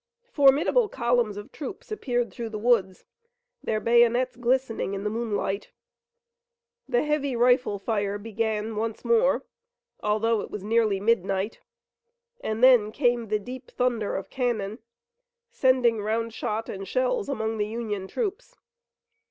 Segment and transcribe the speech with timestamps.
[0.31, 3.05] Formidable columns of troops appeared through the woods,
[3.63, 5.69] their bayonets glistening in the moonlight.
[6.89, 9.45] The heavy rifle fire began once more,
[9.99, 11.59] although it was nearly midnight,
[12.43, 14.79] and then came the deep thunder of cannon,
[15.51, 18.55] sending round shot and shells among the Union troops.